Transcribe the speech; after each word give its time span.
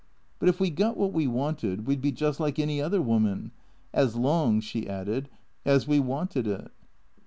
But 0.39 0.49
if 0.49 0.59
we 0.59 0.71
got 0.71 0.97
what 0.97 1.13
we 1.13 1.27
wanted 1.27 1.85
we 1.85 1.95
'd 1.95 2.01
be 2.01 2.11
just 2.11 2.39
like 2.39 2.57
any 2.57 2.81
other 2.81 3.03
woman. 3.03 3.51
As 3.93 4.15
long," 4.15 4.59
she 4.59 4.89
added," 4.89 5.29
as 5.63 5.87
we 5.87 5.99
wanted 5.99 6.47
it." 6.47 6.71